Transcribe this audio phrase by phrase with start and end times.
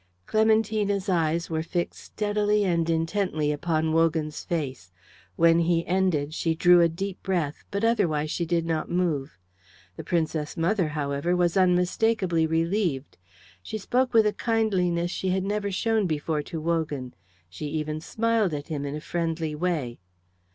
[0.25, 4.91] Clementina's eyes were fixed steadily and intently upon Wogan's face.
[5.35, 9.37] When he ended she drew a deep breath, but otherwise she did not move.
[9.97, 13.19] The Princess mother, however, was unmistakably relieved.
[13.61, 17.13] She spoke with a kindliness she had never shown before to Wogan;
[17.47, 19.99] she even smiled at him in a friendly way.